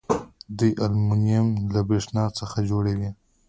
دوی 0.57 0.71
المونیم 0.85 1.47
له 1.73 1.81
بریښنا 1.87 2.25
څخه 2.39 2.57
جوړوي. 2.69 3.09